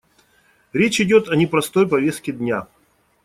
Речь 0.73 0.99
идет 0.99 1.29
о 1.29 1.35
непростой 1.35 1.87
повестке 1.87 2.31
дня. 2.31 2.65